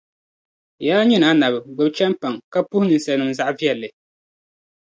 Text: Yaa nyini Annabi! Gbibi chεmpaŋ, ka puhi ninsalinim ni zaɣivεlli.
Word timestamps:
Yaa 0.87 1.03
nyini 1.07 1.25
Annabi! 1.31 1.57
Gbibi 1.75 1.95
chεmpaŋ, 1.97 2.33
ka 2.53 2.59
puhi 2.69 2.85
ninsalinim 2.87 3.27
ni 3.29 3.37
zaɣivεlli. 3.39 3.89